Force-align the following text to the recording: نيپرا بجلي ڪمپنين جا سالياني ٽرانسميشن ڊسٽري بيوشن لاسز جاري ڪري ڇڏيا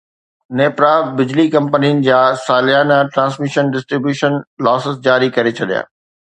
نيپرا 0.59 0.93
بجلي 1.19 1.45
ڪمپنين 1.55 2.01
جا 2.07 2.23
سالياني 2.47 2.99
ٽرانسميشن 3.13 3.71
ڊسٽري 3.79 4.03
بيوشن 4.09 4.43
لاسز 4.69 5.01
جاري 5.11 5.33
ڪري 5.41 5.57
ڇڏيا 5.63 5.89